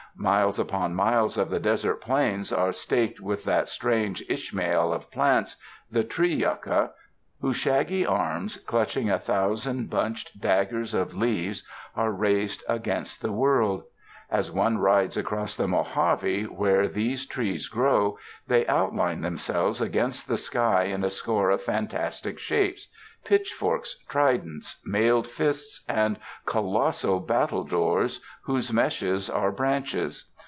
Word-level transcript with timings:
Miles 0.13 0.59
upon 0.59 0.93
miles 0.93 1.37
of 1.37 1.49
the 1.49 1.59
desert 1.59 1.95
plains 2.01 2.51
are 2.53 2.73
staked 2.73 3.19
with 3.21 3.43
that 3.45 3.69
strange 3.69 4.21
Ishmael 4.29 4.91
of 4.93 5.09
plants, 5.09 5.55
the 5.89 6.03
tree 6.03 6.35
yucca, 6.35 6.91
whose 7.39 7.55
shaggy 7.55 8.05
arms, 8.05 8.57
clutching 8.57 9.09
a 9.09 9.17
thousand 9.17 9.89
bunched 9.89 10.39
daggers 10.41 10.93
of 10.93 11.15
leaves, 11.15 11.63
are 11.95 12.11
raised 12.11 12.61
against 12.69 13.21
the 13.21 13.31
world. 13.31 13.83
As 14.29 14.49
one 14.51 14.77
rides 14.77 15.17
across 15.17 15.55
the 15.57 15.67
Mojave, 15.67 16.43
where 16.43 16.87
these 16.87 17.25
trees 17.25 17.67
grow, 17.67 18.17
they 18.47 18.67
outline 18.67 19.19
themselves 19.21 19.81
against 19.81 20.27
the 20.27 20.37
sky 20.37 20.83
in 20.83 21.03
a 21.03 21.09
score 21.09 21.49
of 21.49 21.63
fantastic 21.63 22.37
shapes— 22.39 22.89
pitchforks, 23.31 23.97
tridents, 24.07 24.81
mailed 24.85 25.27
fists 25.27 25.83
and 25.89 26.17
colossal 26.47 27.19
battledores 27.19 28.19
whose 28.45 28.71
meshes 28.73 29.29
are 29.29 29.51
branches. 29.51 30.31